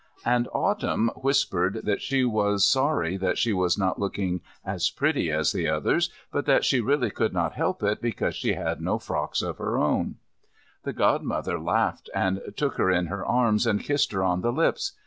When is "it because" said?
7.83-8.33